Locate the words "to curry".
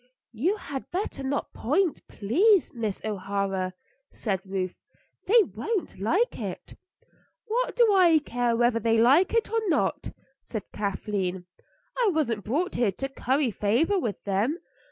12.93-13.51